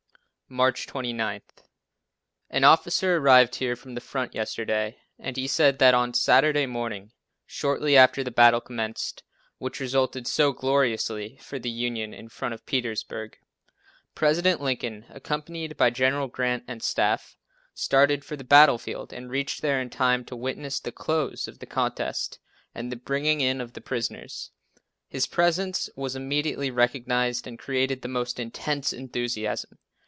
[0.53, 1.41] March 29.
[2.49, 7.13] An officer arrived here from the front yesterday and he said that, on Saturday morning,
[7.45, 9.23] shortly after the battle commenced
[9.59, 13.37] which resulted so gloriously for the Union in front of Petersburg,
[14.13, 17.37] President Lincoln, accompanied by General Grant and staff,
[17.73, 21.65] started for the battlefield, and reached there in time to witness the close of the
[21.65, 22.39] contest
[22.75, 24.51] and the bringing in of the prisoners.
[25.07, 29.77] His presence was immediately recognized and created the most intense enthusiasm.